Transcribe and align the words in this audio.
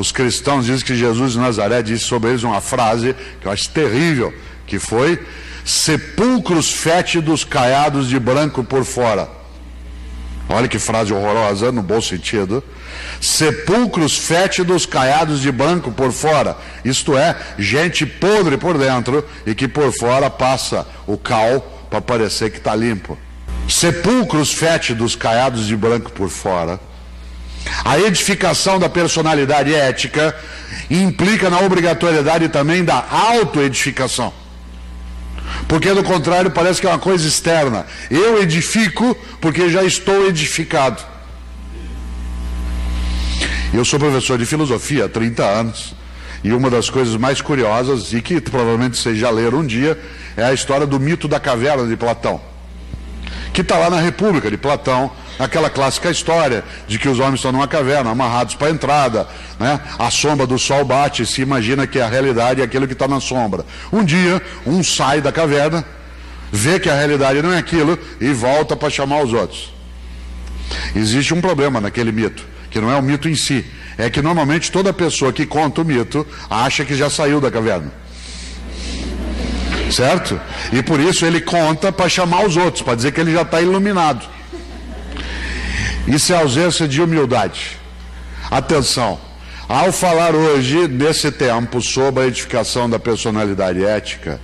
Os 0.00 0.12
cristãos 0.12 0.64
dizem 0.64 0.82
que 0.82 0.96
Jesus 0.96 1.32
de 1.32 1.38
Nazaré 1.38 1.82
disse 1.82 2.04
sobre 2.04 2.30
eles 2.30 2.42
uma 2.42 2.62
frase 2.62 3.14
que 3.38 3.46
eu 3.46 3.52
acho 3.52 3.68
terrível, 3.68 4.32
que 4.66 4.78
foi 4.78 5.22
sepulcros 5.62 6.72
fétidos 6.72 7.44
caiados 7.44 8.08
de 8.08 8.18
branco 8.18 8.64
por 8.64 8.82
fora. 8.82 9.28
Olha 10.48 10.68
que 10.68 10.78
frase 10.78 11.12
horrorosa, 11.12 11.70
no 11.70 11.82
bom 11.82 12.00
sentido. 12.00 12.64
Sepulcros 13.20 14.16
fétidos 14.16 14.86
caiados 14.86 15.42
de 15.42 15.52
branco 15.52 15.92
por 15.92 16.12
fora. 16.12 16.56
Isto 16.82 17.14
é, 17.14 17.36
gente 17.58 18.06
podre 18.06 18.56
por 18.56 18.78
dentro 18.78 19.22
e 19.44 19.54
que 19.54 19.68
por 19.68 19.92
fora 19.92 20.30
passa 20.30 20.86
o 21.06 21.18
cal 21.18 21.60
para 21.90 22.00
parecer 22.00 22.50
que 22.50 22.56
está 22.56 22.74
limpo. 22.74 23.18
Sepulcros 23.68 24.50
fétidos 24.54 25.14
caiados 25.14 25.66
de 25.66 25.76
branco 25.76 26.10
por 26.10 26.30
fora. 26.30 26.80
A 27.84 27.98
edificação 27.98 28.78
da 28.78 28.88
personalidade 28.88 29.74
ética 29.74 30.34
implica 30.90 31.48
na 31.48 31.60
obrigatoriedade 31.60 32.48
também 32.48 32.84
da 32.84 33.04
autoedificação. 33.10 34.32
Porque 35.66 35.92
do 35.92 36.02
contrário 36.02 36.50
parece 36.50 36.80
que 36.80 36.86
é 36.86 36.90
uma 36.90 36.98
coisa 36.98 37.26
externa. 37.26 37.86
Eu 38.10 38.42
edifico 38.42 39.16
porque 39.40 39.68
já 39.68 39.82
estou 39.82 40.26
edificado. 40.26 41.02
Eu 43.72 43.84
sou 43.84 43.98
professor 43.98 44.36
de 44.36 44.46
filosofia 44.46 45.04
há 45.04 45.08
30 45.08 45.44
anos. 45.44 45.94
E 46.42 46.52
uma 46.52 46.70
das 46.70 46.88
coisas 46.88 47.16
mais 47.16 47.42
curiosas, 47.42 48.12
e 48.14 48.22
que 48.22 48.40
provavelmente 48.40 48.96
vocês 48.96 49.18
já 49.18 49.30
leram 49.30 49.58
um 49.58 49.66
dia, 49.66 49.98
é 50.36 50.44
a 50.44 50.54
história 50.54 50.86
do 50.86 50.98
mito 50.98 51.28
da 51.28 51.38
caverna 51.38 51.86
de 51.86 51.96
Platão. 51.96 52.40
Que 53.52 53.62
está 53.62 53.76
lá 53.76 53.90
na 53.90 54.00
República 54.00 54.50
de 54.50 54.56
Platão, 54.56 55.10
aquela 55.38 55.70
clássica 55.70 56.10
história 56.10 56.62
de 56.86 56.98
que 56.98 57.08
os 57.08 57.18
homens 57.18 57.36
estão 57.36 57.52
numa 57.52 57.66
caverna, 57.66 58.10
amarrados 58.10 58.54
para 58.54 58.68
a 58.68 58.70
entrada, 58.70 59.28
né? 59.58 59.80
a 59.98 60.10
sombra 60.10 60.46
do 60.46 60.58
sol 60.58 60.84
bate, 60.84 61.24
se 61.26 61.42
imagina 61.42 61.86
que 61.86 62.00
a 62.00 62.08
realidade 62.08 62.60
é 62.60 62.64
aquilo 62.64 62.86
que 62.86 62.92
está 62.92 63.08
na 63.08 63.20
sombra. 63.20 63.64
Um 63.92 64.04
dia, 64.04 64.40
um 64.66 64.82
sai 64.82 65.20
da 65.20 65.32
caverna, 65.32 65.84
vê 66.52 66.78
que 66.78 66.88
a 66.88 66.94
realidade 66.94 67.42
não 67.42 67.52
é 67.52 67.58
aquilo 67.58 67.98
e 68.20 68.32
volta 68.32 68.76
para 68.76 68.90
chamar 68.90 69.22
os 69.22 69.32
outros. 69.32 69.72
Existe 70.94 71.34
um 71.34 71.40
problema 71.40 71.80
naquele 71.80 72.12
mito, 72.12 72.44
que 72.70 72.80
não 72.80 72.90
é 72.90 72.96
o 72.96 73.02
mito 73.02 73.28
em 73.28 73.34
si, 73.34 73.64
é 73.98 74.08
que 74.08 74.22
normalmente 74.22 74.70
toda 74.70 74.92
pessoa 74.92 75.32
que 75.32 75.44
conta 75.46 75.82
o 75.82 75.84
mito 75.84 76.26
acha 76.48 76.84
que 76.84 76.94
já 76.94 77.10
saiu 77.10 77.40
da 77.40 77.50
caverna. 77.50 77.99
Certo? 79.90 80.40
E 80.72 80.82
por 80.82 81.00
isso 81.00 81.26
ele 81.26 81.40
conta 81.40 81.90
para 81.90 82.08
chamar 82.08 82.44
os 82.46 82.56
outros, 82.56 82.82
para 82.82 82.94
dizer 82.94 83.12
que 83.12 83.20
ele 83.20 83.32
já 83.32 83.42
está 83.42 83.60
iluminado. 83.60 84.24
Isso 86.06 86.32
é 86.32 86.36
ausência 86.36 86.88
de 86.88 87.00
humildade. 87.02 87.78
Atenção, 88.50 89.18
ao 89.68 89.92
falar 89.92 90.34
hoje, 90.34 90.88
nesse 90.88 91.30
tempo, 91.30 91.80
sobre 91.80 92.24
a 92.24 92.26
edificação 92.26 92.90
da 92.90 92.98
personalidade 92.98 93.84
ética, 93.84 94.40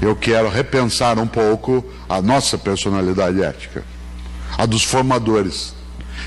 eu 0.00 0.14
quero 0.14 0.48
repensar 0.48 1.18
um 1.18 1.26
pouco 1.26 1.84
a 2.08 2.22
nossa 2.22 2.56
personalidade 2.56 3.42
ética, 3.42 3.82
a 4.56 4.66
dos 4.66 4.84
formadores, 4.84 5.74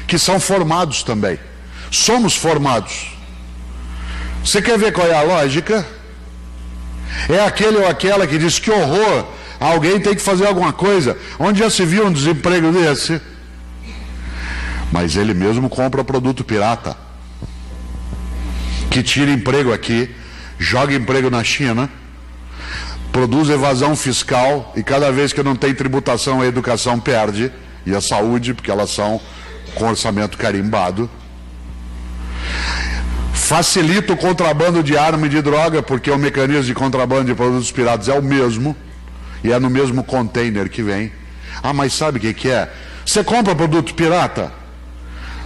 que 0.08 0.20
são 0.20 0.40
formados 0.40 1.04
também. 1.04 1.40
Somos 1.90 2.36
formados. 2.36 3.16
Você 4.44 4.62
quer 4.62 4.78
ver 4.78 4.92
qual 4.92 5.08
é 5.08 5.16
a 5.16 5.22
lógica? 5.22 5.86
É 7.30 7.46
aquele 7.46 7.78
ou 7.78 7.88
aquela 7.88 8.26
que 8.28 8.38
diz 8.38 8.60
que 8.60 8.72
horror, 8.72 9.26
alguém 9.60 10.00
tem 10.00 10.16
que 10.16 10.22
fazer 10.22 10.48
alguma 10.48 10.74
coisa. 10.74 11.18
Onde 11.40 11.60
já 11.60 11.70
se 11.70 11.86
viu 11.86 12.06
um 12.06 12.12
desemprego 12.12 12.72
desse? 12.72 13.22
mas 14.94 15.16
ele 15.16 15.34
mesmo 15.34 15.68
compra 15.70 16.04
produto 16.04 16.44
pirata. 16.44 16.96
Que 18.92 19.02
tira 19.02 19.32
emprego 19.32 19.74
aqui, 19.74 20.16
joga 20.60 20.94
emprego 20.94 21.32
na 21.32 21.44
China, 21.44 21.90
produz 23.12 23.50
evasão 23.50 23.96
fiscal 23.96 24.72
e 24.76 24.84
cada 24.84 25.12
vez 25.12 25.34
que 25.34 25.42
não 25.42 25.56
tem 25.56 25.74
tributação 25.74 26.42
a 26.42 26.46
educação 26.46 27.00
perde, 27.00 27.52
e 27.88 27.94
a 27.94 28.00
saúde, 28.00 28.54
porque 28.54 28.70
elas 28.70 28.92
são 28.92 29.20
com 29.74 29.90
orçamento 29.90 30.38
carimbado. 30.38 31.10
Facilita 33.44 34.14
o 34.14 34.18
contrabando 34.18 34.82
de 34.82 34.98
arma 34.98 35.26
e 35.26 35.30
de 35.30 35.42
droga, 35.42 35.84
porque 35.84 36.10
o 36.10 36.18
mecanismo 36.18 36.64
de 36.64 36.74
contrabando 36.74 37.26
de 37.26 37.36
produtos 37.36 37.70
piratas 37.74 38.08
é 38.08 38.14
o 38.14 38.24
mesmo, 38.24 38.74
e 39.44 39.52
é 39.52 39.60
no 39.60 39.70
mesmo 39.70 40.02
container 40.02 40.70
que 40.70 40.82
vem. 40.82 41.12
Ah, 41.62 41.74
mas 41.74 41.92
sabe 41.92 42.18
o 42.18 42.22
que, 42.22 42.34
que 42.34 42.50
é? 42.50 42.72
Você 43.06 43.22
compra 43.22 43.54
produto 43.54 43.94
pirata? 43.96 44.50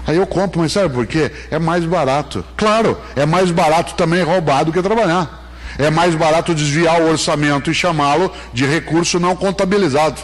Aí 0.05 0.15
eu 0.15 0.27
compro, 0.27 0.61
mas 0.61 0.73
sabe 0.73 0.93
por 0.93 1.07
quê? 1.07 1.31
É 1.49 1.57
mais 1.57 1.85
barato. 1.85 2.45
Claro, 2.55 3.01
é 3.15 3.25
mais 3.25 3.49
barato 3.49 3.95
também 3.95 4.21
roubar 4.21 4.63
do 4.63 4.71
que 4.71 4.79
trabalhar. 4.79 5.51
É 5.79 5.89
mais 5.89 6.13
barato 6.13 6.53
desviar 6.53 7.01
o 7.01 7.09
orçamento 7.09 7.71
e 7.71 7.73
chamá-lo 7.73 8.31
de 8.53 8.63
recurso 8.63 9.19
não 9.19 9.35
contabilizado. 9.35 10.21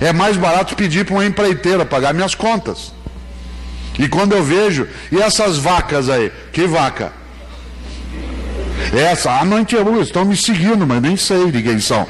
É 0.00 0.12
mais 0.12 0.36
barato 0.36 0.76
pedir 0.76 1.04
para 1.04 1.14
uma 1.14 1.26
empreiteira 1.26 1.84
pagar 1.84 2.14
minhas 2.14 2.36
contas. 2.36 2.92
E 3.98 4.08
quando 4.08 4.32
eu 4.32 4.42
vejo, 4.42 4.88
e 5.10 5.20
essas 5.20 5.58
vacas 5.58 6.08
aí? 6.08 6.32
Que 6.52 6.66
vaca? 6.66 7.12
Essa, 8.92 9.40
ah, 9.40 9.44
não 9.44 9.60
entendo, 9.60 10.00
estão 10.00 10.24
me 10.24 10.36
seguindo, 10.36 10.86
mas 10.86 11.00
nem 11.00 11.16
sei 11.16 11.50
de 11.50 11.62
quem 11.62 11.80
são. 11.80 12.06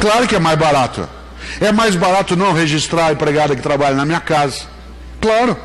Claro 0.00 0.26
que 0.26 0.36
é 0.36 0.38
mais 0.38 0.58
barato. 0.58 1.08
É 1.60 1.72
mais 1.72 1.96
barato 1.96 2.36
não 2.36 2.52
registrar 2.52 3.06
a 3.06 3.12
empregada 3.12 3.56
que 3.56 3.62
trabalha 3.62 3.94
na 3.94 4.04
minha 4.04 4.20
casa. 4.20 4.62
Claro. 5.20 5.56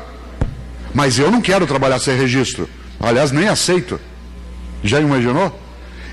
Mas 0.94 1.18
eu 1.18 1.30
não 1.30 1.40
quero 1.40 1.66
trabalhar 1.66 1.98
sem 1.98 2.16
registro. 2.16 2.68
Aliás, 3.00 3.30
nem 3.30 3.48
aceito. 3.48 4.00
Já 4.82 5.00
imaginou? 5.00 5.58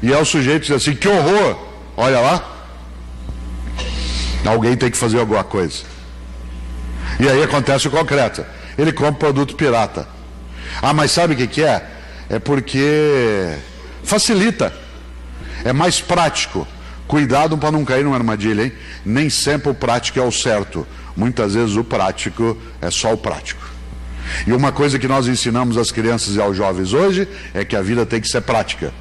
E 0.01 0.11
é 0.11 0.17
o 0.17 0.25
sujeito 0.25 0.63
diz 0.63 0.71
assim: 0.71 0.95
que 0.95 1.07
horror! 1.07 1.57
Olha 1.95 2.19
lá. 2.19 2.55
Alguém 4.45 4.75
tem 4.75 4.89
que 4.89 4.97
fazer 4.97 5.19
alguma 5.19 5.43
coisa. 5.43 5.83
E 7.19 7.27
aí 7.27 7.43
acontece 7.43 7.87
o 7.87 7.91
concreto. 7.91 8.45
Ele 8.77 8.93
compra 8.93 9.19
produto 9.19 9.55
pirata. 9.55 10.07
Ah, 10.81 10.93
mas 10.93 11.11
sabe 11.11 11.33
o 11.33 11.37
que, 11.37 11.47
que 11.47 11.63
é? 11.63 11.85
É 12.29 12.39
porque 12.39 13.55
facilita. 14.03 14.73
É 15.65 15.73
mais 15.73 15.99
prático. 15.99 16.67
Cuidado 17.07 17.57
para 17.57 17.71
não 17.71 17.83
cair 17.83 18.03
numa 18.03 18.15
armadilha, 18.15 18.63
hein? 18.63 18.71
Nem 19.03 19.29
sempre 19.29 19.69
o 19.69 19.73
prático 19.73 20.19
é 20.19 20.21
o 20.21 20.31
certo. 20.31 20.87
Muitas 21.17 21.55
vezes 21.55 21.75
o 21.75 21.83
prático 21.83 22.55
é 22.81 22.89
só 22.89 23.13
o 23.13 23.17
prático. 23.17 23.67
E 24.45 24.53
uma 24.53 24.71
coisa 24.71 24.99
que 24.99 25.07
nós 25.07 25.27
ensinamos 25.27 25.77
às 25.77 25.91
crianças 25.91 26.35
e 26.35 26.41
aos 26.41 26.55
jovens 26.55 26.93
hoje 26.93 27.27
é 27.53 27.65
que 27.65 27.75
a 27.75 27.81
vida 27.81 28.05
tem 28.05 28.21
que 28.21 28.27
ser 28.27 28.41
prática. 28.41 28.93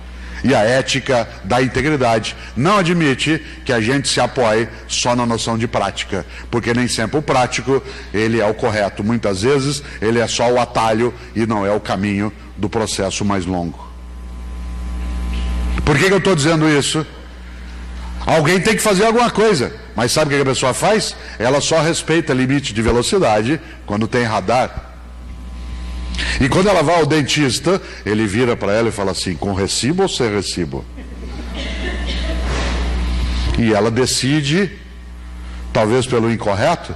E 0.45 0.55
a 0.55 0.61
ética 0.61 1.29
da 1.45 1.61
integridade 1.61 2.37
não 2.57 2.79
admite 2.79 3.43
que 3.65 3.73
a 3.73 3.81
gente 3.81 4.09
se 4.09 4.21
apoie 4.21 4.69
só 4.87 5.17
na 5.17 5.27
noção 5.27 5.59
de 5.59 5.67
prática, 5.67 6.25
porque 6.51 6.73
nem 6.73 6.87
sempre 6.89 7.19
o 7.19 7.23
prático 7.23 7.83
ele 8.13 8.41
é 8.41 8.47
o 8.47 8.55
correto. 8.55 9.03
Muitas 9.03 9.43
vezes 9.43 9.83
ele 10.01 10.19
é 10.19 10.27
só 10.27 10.51
o 10.51 10.61
atalho 10.61 11.13
e 11.35 11.47
não 11.47 11.67
é 11.67 11.73
o 11.73 11.81
caminho 11.81 12.33
do 12.57 12.69
processo 12.69 13.25
mais 13.25 13.47
longo. 13.47 13.89
Por 15.85 15.97
que, 15.97 16.07
que 16.07 16.13
eu 16.13 16.19
estou 16.19 16.35
dizendo 16.35 16.69
isso? 16.69 17.07
Alguém 18.27 18.61
tem 18.61 18.77
que 18.77 18.83
fazer 18.83 19.07
alguma 19.07 19.31
coisa. 19.31 19.73
Mas 19.97 20.13
sabe 20.13 20.33
o 20.33 20.37
que 20.37 20.43
a 20.43 20.53
pessoa 20.53 20.75
faz? 20.75 21.17
Ela 21.39 21.61
só 21.61 21.81
respeita 21.81 22.35
limite 22.35 22.75
de 22.75 22.83
velocidade 22.83 23.61
quando 23.87 24.07
tem 24.07 24.23
radar. 24.23 24.88
E 26.41 26.49
quando 26.49 26.69
ela 26.69 26.83
vai 26.83 26.97
ao 26.97 27.07
dentista, 27.07 27.81
ele 28.07 28.27
vira 28.27 28.57
para 28.57 28.73
ela 28.73 28.89
e 28.89 28.93
fala 28.93 29.11
assim: 29.11 29.35
com 29.35 29.53
recibo 29.53 30.03
ou 30.03 30.09
sem 30.09 30.33
recibo? 30.33 30.85
E 33.59 33.73
ela 33.75 33.91
decide, 33.91 34.71
talvez 35.73 36.07
pelo 36.07 36.31
incorreto, 36.31 36.95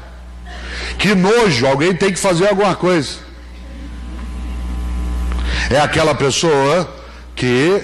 que 0.97 1.15
nojo, 1.15 1.67
alguém 1.67 1.93
tem 1.93 2.13
que 2.13 2.19
fazer 2.19 2.49
alguma 2.49 2.75
coisa. 2.77 3.19
É 5.69 5.81
aquela 5.81 6.15
pessoa 6.15 6.89
que 7.35 7.83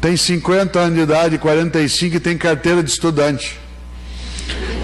tem 0.00 0.16
50 0.16 0.78
anos 0.78 0.94
de 0.94 1.02
idade, 1.02 1.38
45 1.38 2.16
e 2.16 2.20
tem 2.20 2.38
carteira 2.38 2.82
de 2.82 2.90
estudante. 2.90 3.58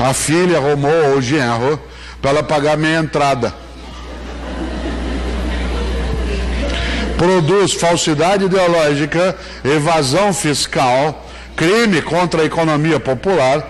A 0.01 0.13
filha 0.13 0.59
arrumou, 0.59 1.11
ou 1.11 1.19
o 1.19 1.23
genro, 1.23 1.81
para 2.21 2.31
ela 2.31 2.43
pagar 2.43 2.77
meia 2.77 2.99
entrada. 2.99 3.55
Produz 7.17 7.73
falsidade 7.73 8.45
ideológica, 8.45 9.37
evasão 9.65 10.35
fiscal, 10.35 11.27
crime 11.57 12.03
contra 12.03 12.43
a 12.43 12.45
economia 12.45 13.01
popular. 13.01 13.67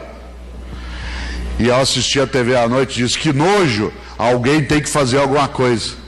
E 1.59 1.71
ao 1.71 1.81
assistir 1.81 2.21
a 2.21 2.27
TV 2.27 2.57
à 2.57 2.69
noite 2.69 2.97
diz 2.97 3.17
que 3.17 3.33
nojo, 3.33 3.93
alguém 4.19 4.65
tem 4.65 4.81
que 4.81 4.89
fazer 4.89 5.19
alguma 5.19 5.49
coisa. 5.49 6.06